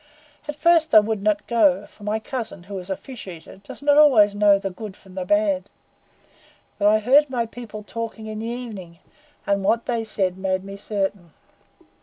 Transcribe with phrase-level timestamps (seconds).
[0.47, 3.83] At first I would not go, for my cousin, who is a fish eater, does
[3.83, 5.65] not always know the good from the bad;
[6.79, 8.97] but I heard my people talking in the evenings,
[9.45, 11.33] and what they said made me certain."